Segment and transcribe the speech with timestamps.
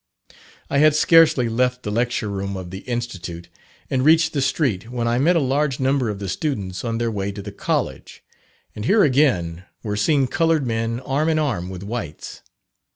[0.67, 3.49] I had scarcely left the lecture room of the Institute
[3.87, 7.11] and reached the street, when I met a large number of the students on their
[7.11, 8.23] way to the college,
[8.75, 12.41] and here again were seen coloured men arm in arm with whites.